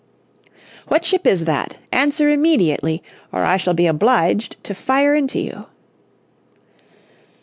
"What 0.87 1.05
ship 1.05 1.27
is 1.27 1.45
that? 1.45 1.77
Answer 1.91 2.27
immediately, 2.27 3.03
or 3.31 3.45
I 3.45 3.57
shall 3.57 3.75
be 3.75 3.85
obliged 3.85 4.55
to 4.63 4.73
fire 4.73 5.13
into 5.13 5.37
you." 5.39 5.67